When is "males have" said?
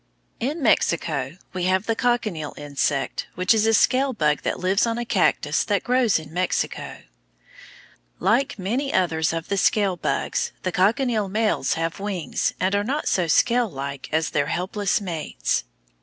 11.29-11.99